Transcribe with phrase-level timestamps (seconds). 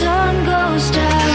[0.00, 1.30] sun goes down.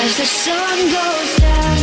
[0.00, 1.76] As the sun goes down.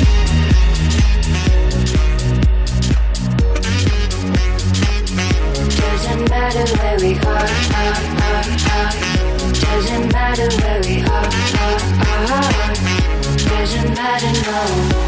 [5.81, 7.49] Doesn't matter where we are,
[7.81, 8.93] are, are, are.
[9.65, 11.29] Doesn't matter where we are,
[11.63, 11.81] are,
[12.33, 13.14] are.
[13.47, 15.05] Doesn't matter, no.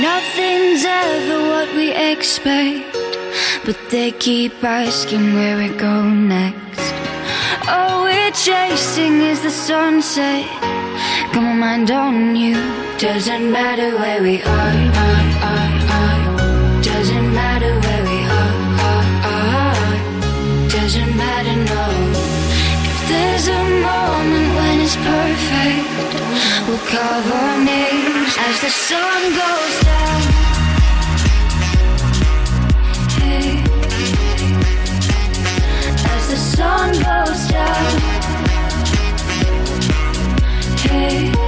[0.00, 2.92] Nothing's ever what we expect,
[3.64, 6.94] but they keep asking where we go next.
[7.68, 10.77] All we're chasing is the sunset.
[11.68, 12.54] Mind on you.
[12.96, 16.82] Doesn't matter where we are, are, are, are.
[16.82, 18.56] Doesn't matter where we are,
[18.88, 19.96] are, are.
[20.76, 21.84] Doesn't matter, no.
[22.90, 25.88] If there's a moment when it's perfect,
[26.66, 30.20] we'll carve our names as the sun goes down.
[36.14, 37.92] As the sun goes down.
[40.88, 41.47] Hey.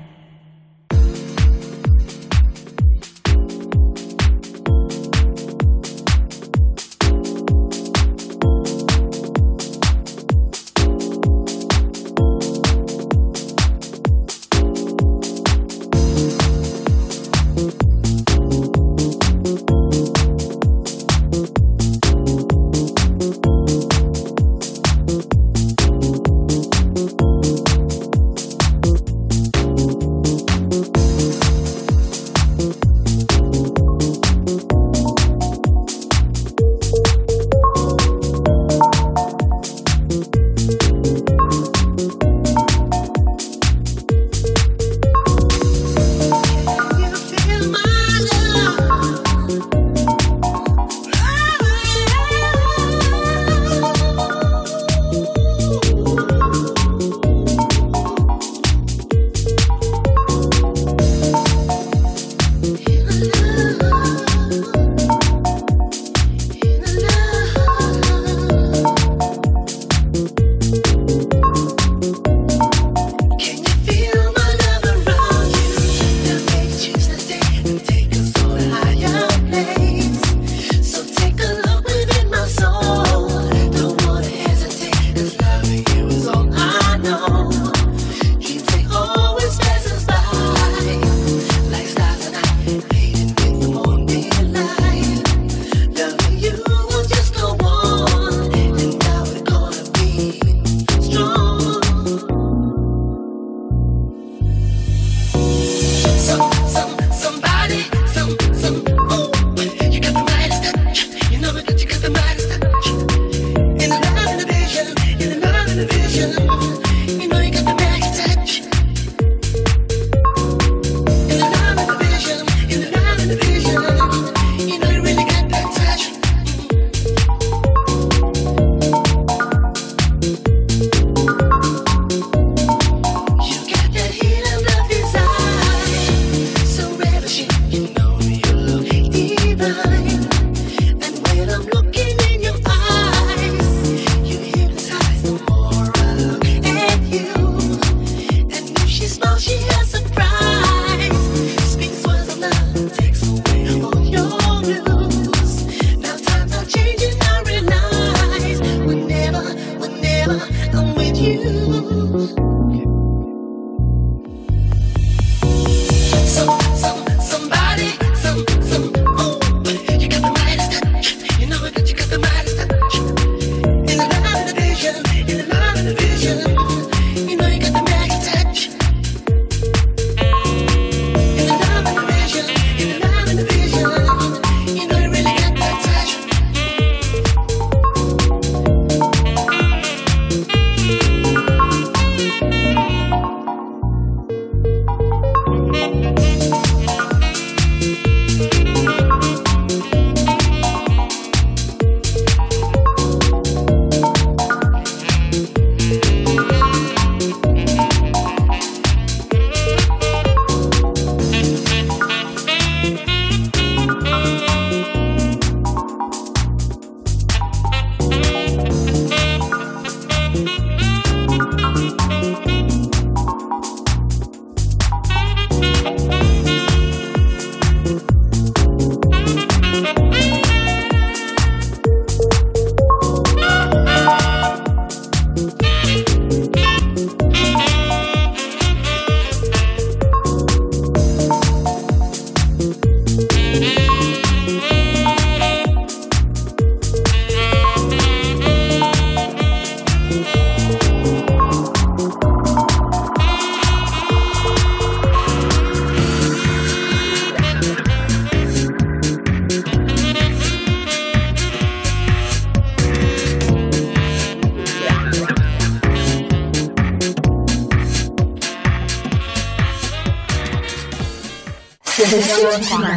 [272.51, 272.90] Sesión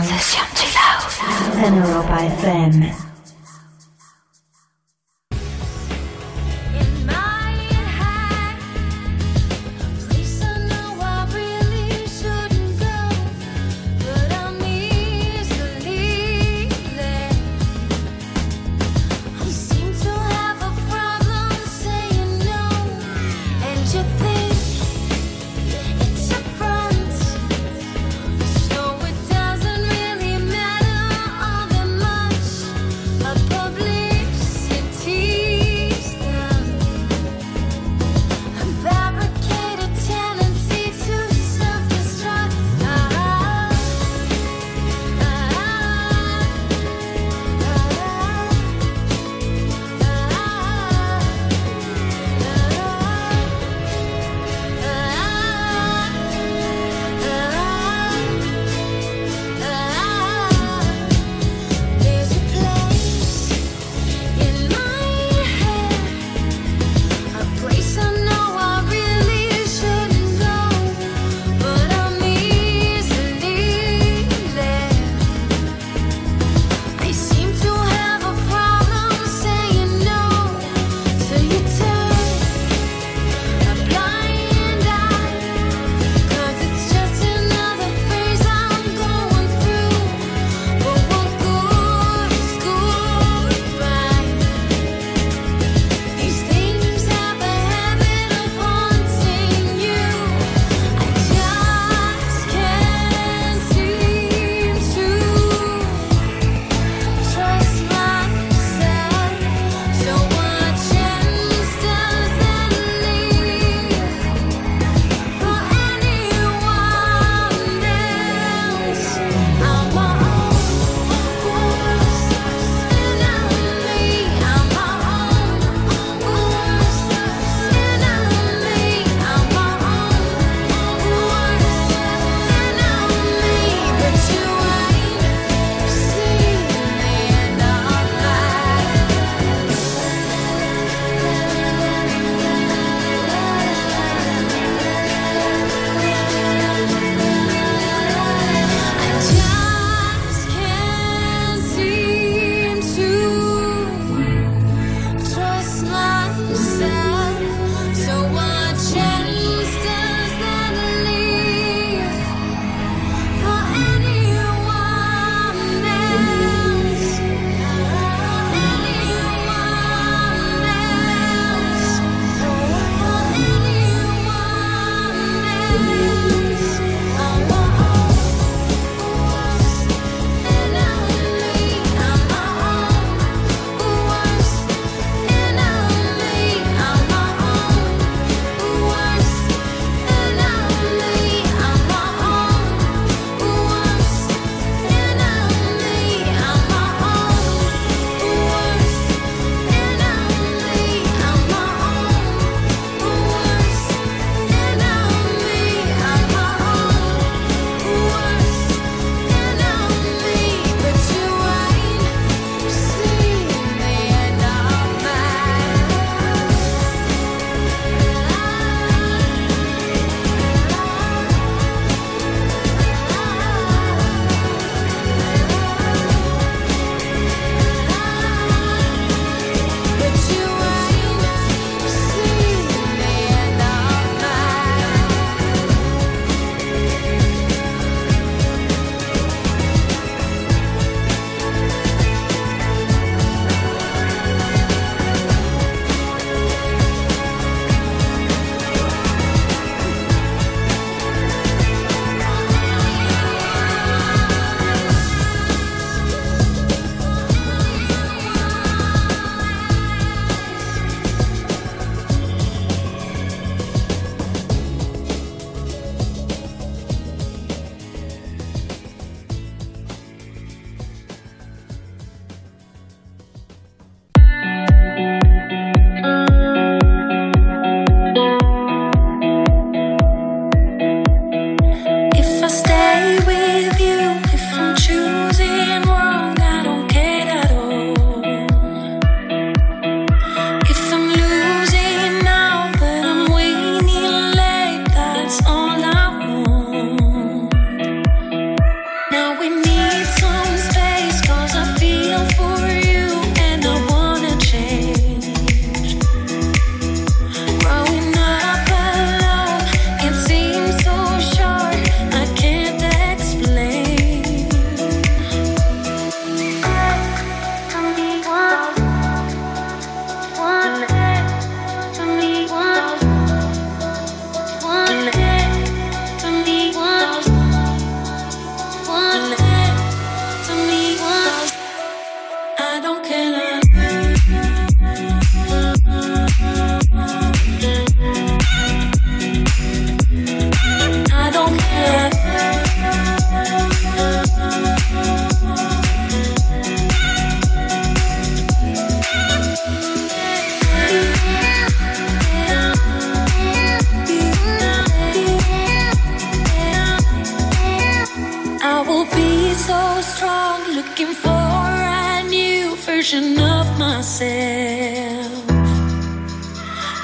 [358.87, 365.33] will be so strong, looking for a new version of myself.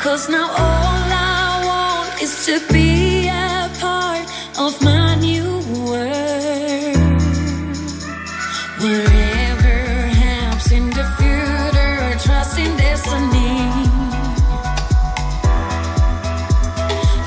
[0.02, 4.26] Cause now all I want is to be a part
[4.58, 5.48] of my new
[5.86, 6.96] world.
[8.82, 9.78] Wherever
[10.24, 13.56] happens in the future, trust in destiny.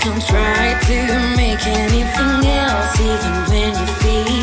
[0.04, 0.98] Don't try to
[1.38, 4.43] make anything else, even when you feel.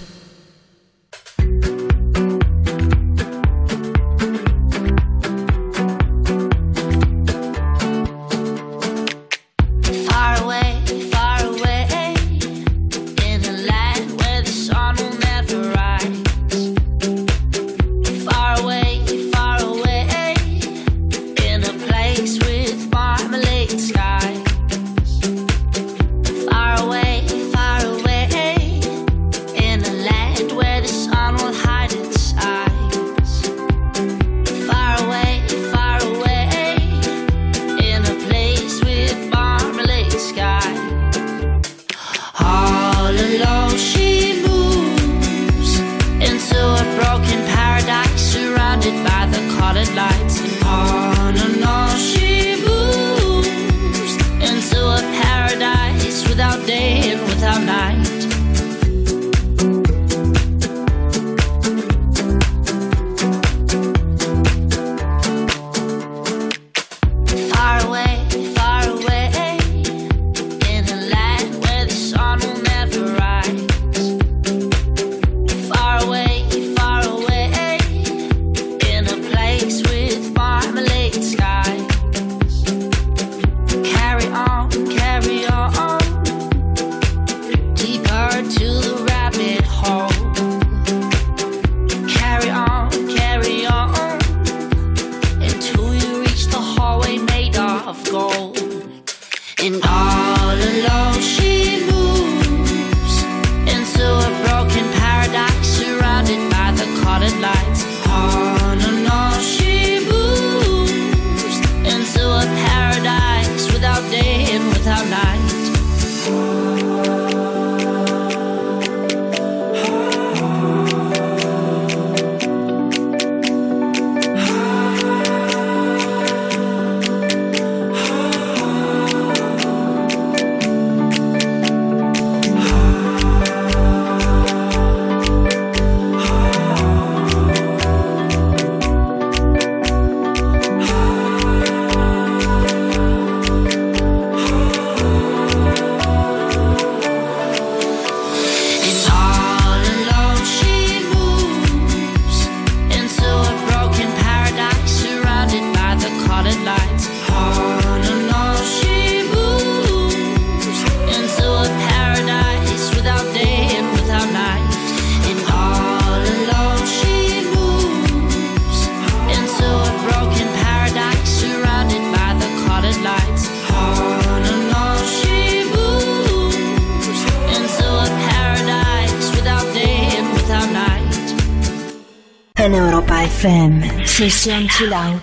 [184.21, 185.19] 你先起来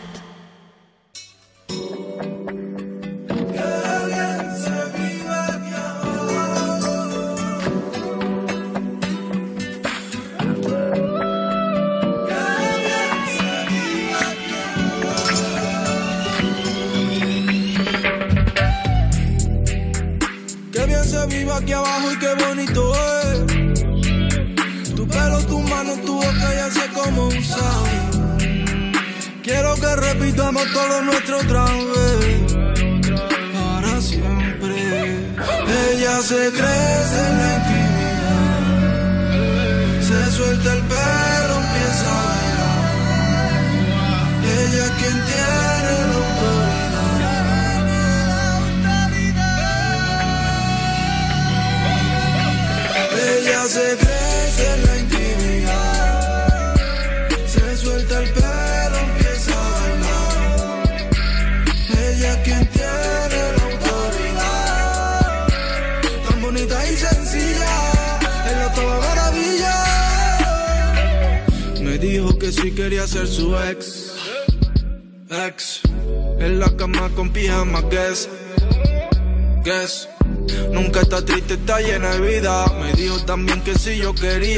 [84.20, 84.57] quería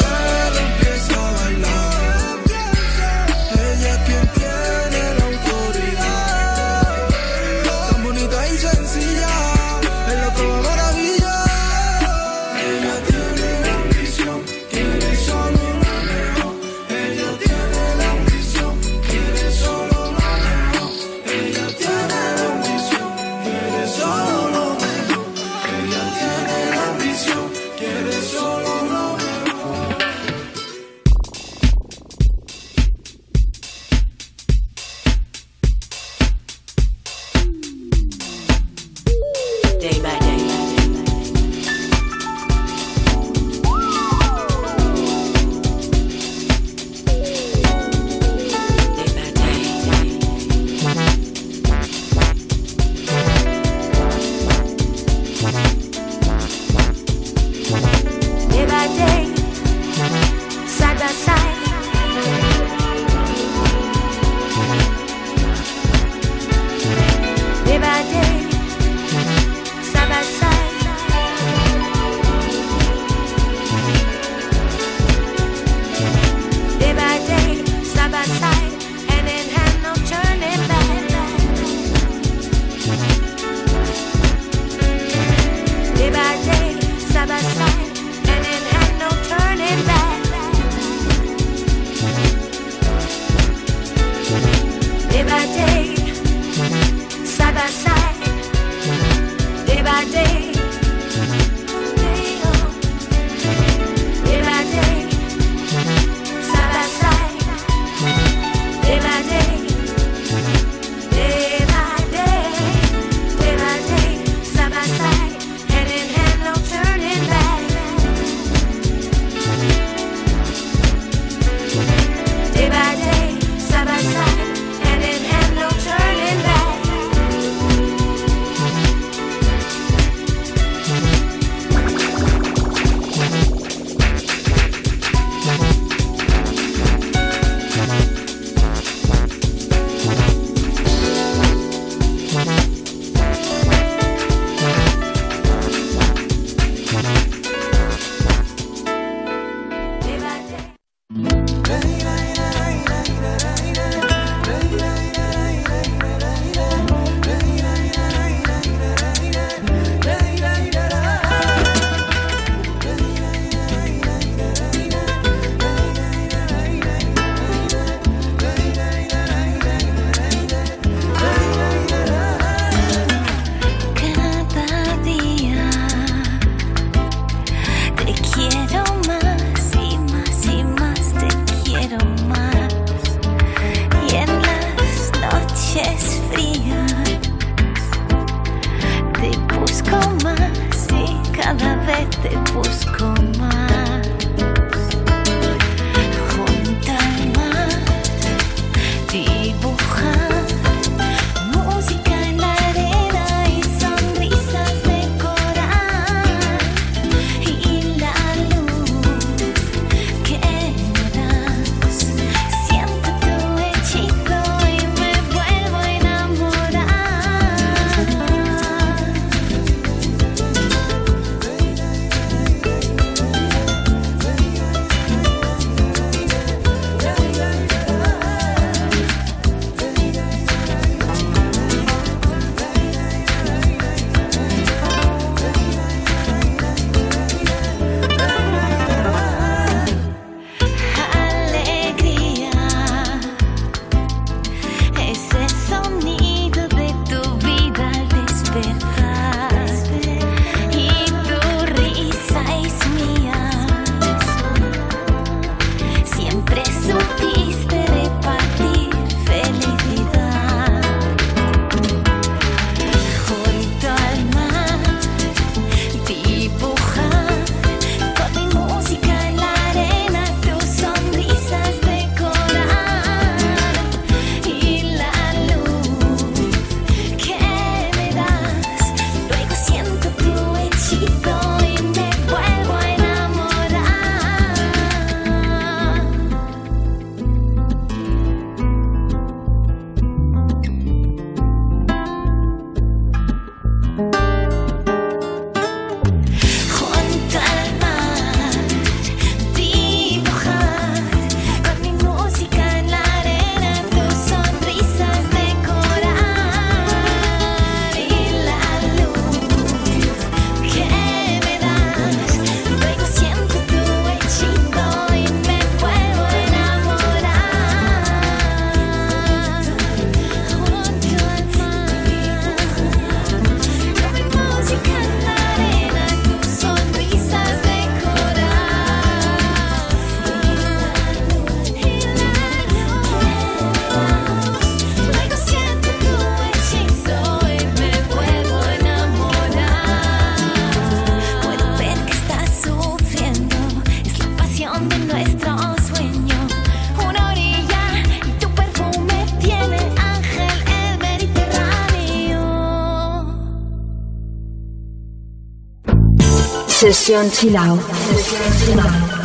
[356.91, 357.79] Sesión Chilao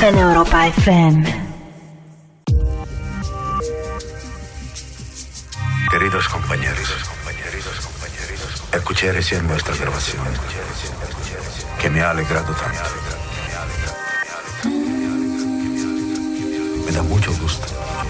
[0.01, 1.25] en Europa FM.
[5.91, 6.89] Queridos compañeros,
[8.73, 10.23] escuché recién nuestra grabación
[11.81, 12.89] que me ha alegrado tanto.
[16.87, 17.67] Me da mucho gusto,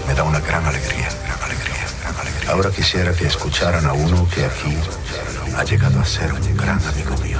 [0.07, 1.09] me da una gran alegría.
[2.47, 4.77] Ahora quisiera que escucharan a uno que aquí
[5.57, 7.39] ha llegado a ser un gran amigo mío.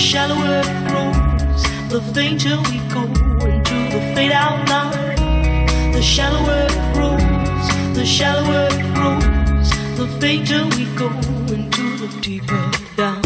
[0.00, 3.02] shallower it grows, the fainter we go
[3.44, 5.92] into the fade out line.
[5.92, 11.08] The shallower it grows, the shallower it grows, the fainter we go
[11.54, 13.20] into the deeper down.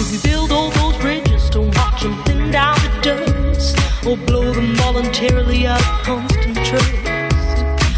[0.00, 4.52] If we build all those bridges, don't watch them thin down to dust, or blow
[4.52, 7.04] them voluntarily out of constant trust.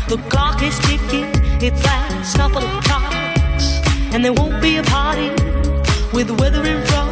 [0.09, 1.31] The clock is ticking,
[1.63, 3.81] it's last couple of clocks,
[4.13, 5.31] and there won't be a party
[6.13, 7.12] with the weather in front.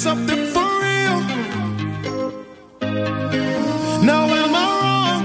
[0.00, 1.20] something for real.
[4.02, 5.24] Now am I wrong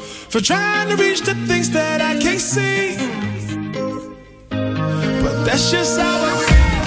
[0.00, 2.96] for trying to reach the things that I can't see?
[5.22, 6.80] But that's just how I feel.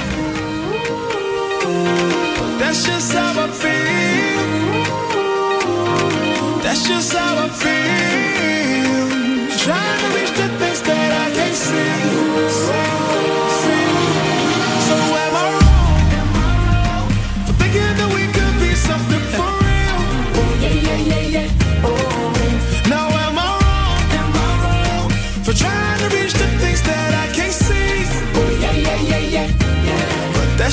[2.39, 4.43] But that's just how I feel.
[6.63, 7.82] That's just how I feel.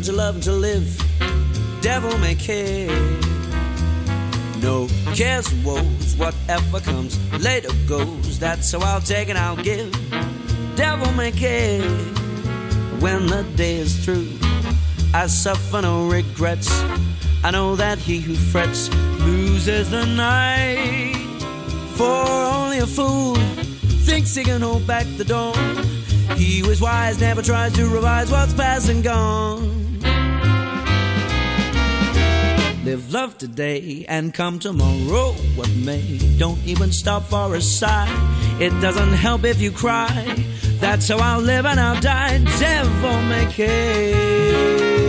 [0.00, 1.82] I learned to love and to live.
[1.82, 2.88] Devil may care.
[4.62, 6.16] No cares and woes.
[6.16, 8.38] Whatever comes later goes.
[8.38, 9.92] That's how I'll take and I'll give.
[10.74, 11.82] Devil may care.
[13.00, 14.30] When the day is through,
[15.12, 16.70] I suffer no regrets.
[17.44, 18.88] I know that he who frets
[19.20, 21.14] loses the night.
[21.96, 22.24] For
[22.56, 23.34] only a fool
[24.06, 25.84] thinks he can hold back the dawn.
[26.38, 29.79] He who is wise never tries to revise what's past and gone.
[32.90, 35.30] Live love today and come tomorrow.
[35.54, 38.08] What may, don't even stop for a sigh.
[38.58, 40.10] It doesn't help if you cry.
[40.80, 42.42] That's how I'll live and I'll die.
[42.58, 44.99] Devil may care.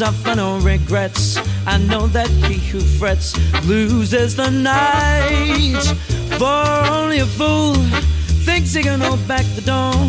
[0.00, 1.36] Suffer no regrets.
[1.66, 3.36] I know that he who frets
[3.66, 5.82] loses the night.
[6.38, 7.74] For only a fool
[8.46, 10.08] thinks he can hold back the dawn.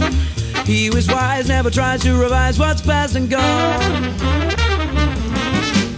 [0.66, 4.18] He who is wise never tries to revise what's past and gone.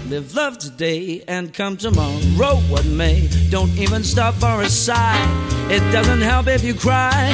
[0.09, 3.29] Live love today and come tomorrow, what may.
[3.51, 5.23] Don't even stop for a sigh.
[5.69, 7.29] It doesn't help if you cry.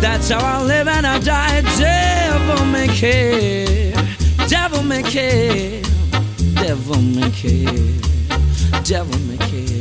[0.00, 1.62] That's how I'll live and I'll die.
[1.76, 3.92] Devil may care.
[4.48, 5.82] Devil may care.
[6.66, 8.80] Devil may care.
[8.84, 9.73] Devil may care.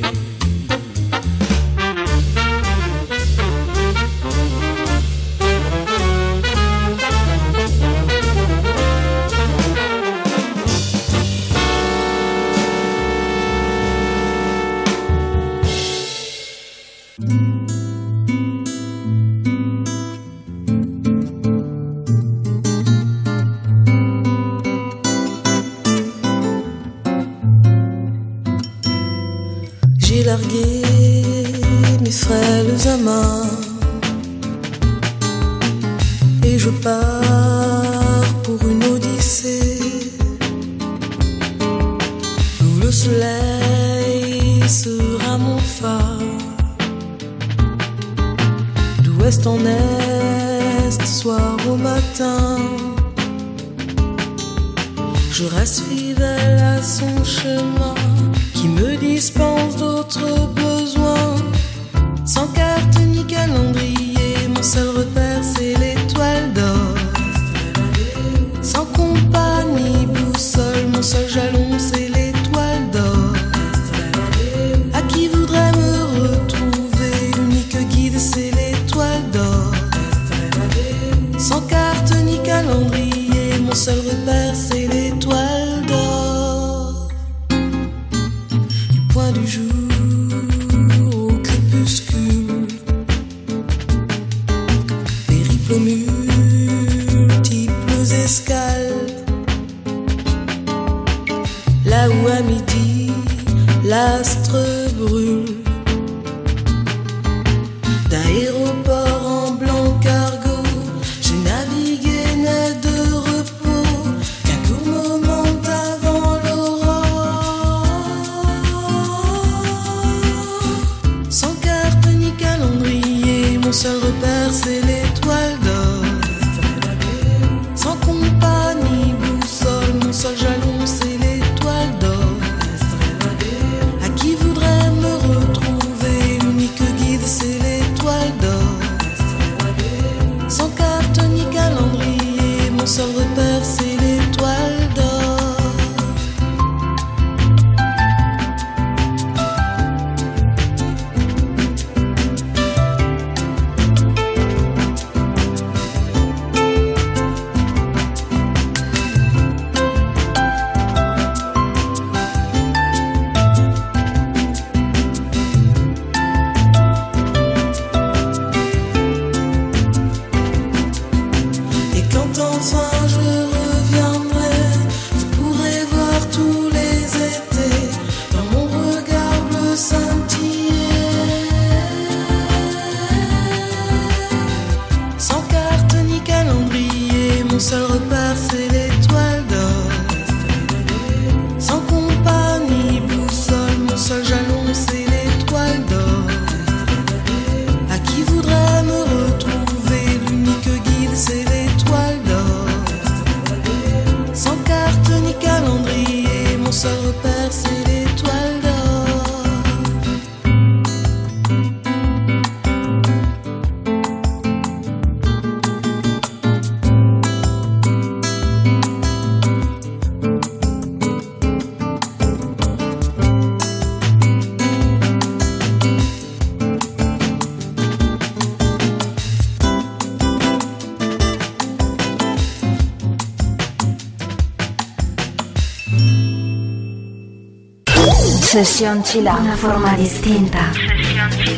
[238.64, 239.36] Sesión Chila.
[239.42, 240.72] Una forma distinta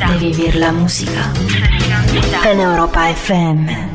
[0.10, 1.32] de vivir la música.
[2.44, 3.95] En Europa FM.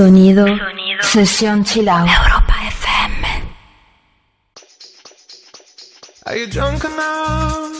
[0.00, 0.46] Sonido.
[1.02, 2.08] Sesión chill out.
[2.08, 3.22] Europa FM.
[6.24, 7.74] Are you drunk enough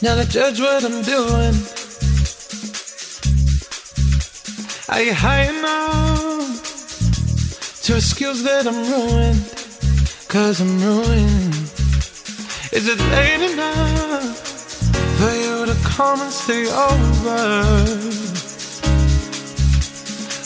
[0.00, 1.54] now to judge what I'm doing?
[4.88, 6.62] Are you high enough
[7.82, 9.42] to excuse that I'm ruined?
[10.28, 11.54] Cause I'm ruined.
[12.70, 14.38] Is it late enough
[15.18, 18.15] for you to come and stay over?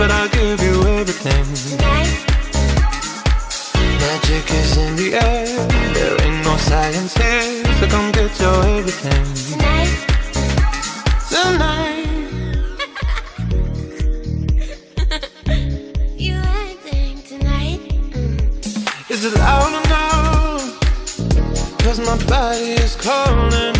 [0.00, 1.44] but I'll give you everything.
[4.00, 5.46] Magic is in the air.
[5.92, 9.24] There ain't no science here, so come get your everything.
[9.50, 9.90] Tonight.
[16.16, 17.80] You acting tonight?
[18.12, 19.10] Mm.
[19.10, 20.80] Is it loud enough?
[21.82, 23.79] Cause my body is calling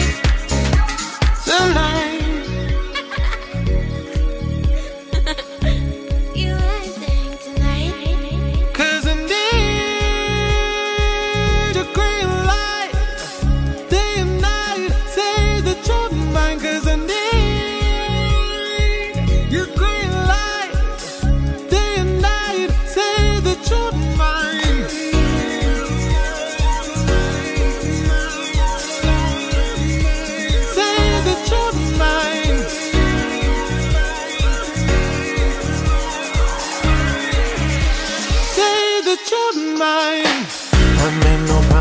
[1.61, 2.10] You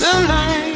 [0.00, 0.69] the line